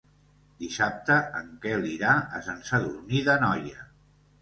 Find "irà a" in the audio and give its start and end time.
1.91-2.43